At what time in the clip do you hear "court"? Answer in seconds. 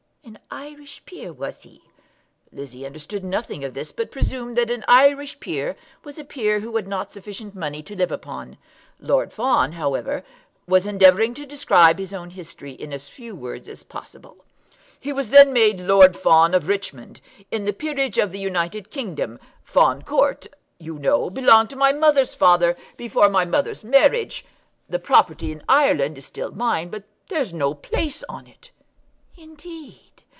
20.01-20.47